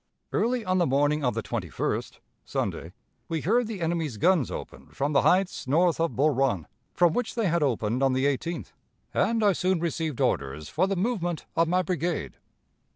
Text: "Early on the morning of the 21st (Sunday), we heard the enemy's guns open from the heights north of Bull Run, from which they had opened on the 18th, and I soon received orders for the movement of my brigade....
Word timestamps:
"Early 0.31 0.65
on 0.65 0.79
the 0.79 0.87
morning 0.87 1.23
of 1.23 1.35
the 1.35 1.43
21st 1.43 2.17
(Sunday), 2.43 2.91
we 3.29 3.41
heard 3.41 3.67
the 3.67 3.81
enemy's 3.81 4.17
guns 4.17 4.49
open 4.49 4.87
from 4.87 5.13
the 5.13 5.21
heights 5.21 5.67
north 5.67 5.99
of 5.99 6.15
Bull 6.15 6.31
Run, 6.31 6.65
from 6.91 7.13
which 7.13 7.35
they 7.35 7.45
had 7.47 7.61
opened 7.61 8.01
on 8.01 8.13
the 8.13 8.25
18th, 8.25 8.71
and 9.13 9.43
I 9.43 9.53
soon 9.53 9.79
received 9.79 10.19
orders 10.19 10.69
for 10.69 10.87
the 10.87 10.95
movement 10.95 11.45
of 11.55 11.67
my 11.67 11.83
brigade.... 11.83 12.37